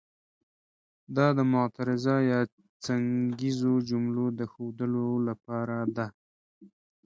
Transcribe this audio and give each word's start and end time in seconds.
دا 1.15 1.27
د 1.37 1.39
معترضه 1.53 2.15
یا 2.31 2.39
څنګیزو 2.85 3.73
جملو 3.89 4.25
د 4.39 4.41
ښودلو 4.51 5.07
لپاره 5.27 5.77
ده. 5.95 6.07